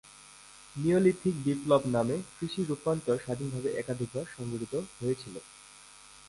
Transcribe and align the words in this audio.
Neolithic 0.75 1.35
বিপ্লব 1.45 1.81
নামে 1.95 2.15
কৃষি 2.35 2.61
রূপান্তর 2.63 3.15
স্বাধীনভাবে 3.23 3.69
একাধিকবার 3.73 4.25
সংঘটিত 4.35 4.73
হয়েছিল। 4.97 5.35